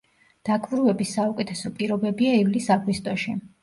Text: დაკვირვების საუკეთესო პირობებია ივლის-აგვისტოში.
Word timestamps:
დაკვირვების 0.49 1.13
საუკეთესო 1.19 1.73
პირობებია 1.79 2.37
ივლის-აგვისტოში. 2.43 3.41